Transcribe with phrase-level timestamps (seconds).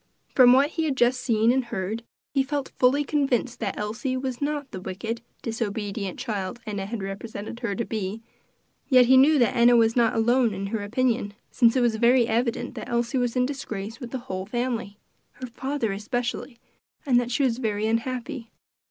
[0.33, 2.01] From what he had just seen and heard,
[2.33, 7.59] he felt fully convinced that Elsie was not the wicked, disobedient child Enna had represented
[7.59, 8.23] her to be;
[8.89, 12.27] yet he knew that Enna was not alone in her opinion, since it was very
[12.27, 14.97] evident that Elsie was in disgrace with the whole family
[15.33, 16.57] her father especially
[17.05, 18.49] and that she was very unhappy.